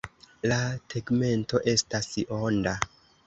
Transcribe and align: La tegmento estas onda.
La 0.51 0.55
tegmento 0.93 1.61
estas 1.73 2.09
onda. 2.39 2.77